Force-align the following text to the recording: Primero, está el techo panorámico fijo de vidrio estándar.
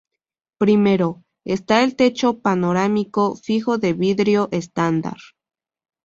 Primero, 0.57 1.21
está 1.45 1.83
el 1.83 1.95
techo 1.95 2.39
panorámico 2.39 3.35
fijo 3.35 3.77
de 3.77 3.93
vidrio 3.93 4.49
estándar. 4.51 5.17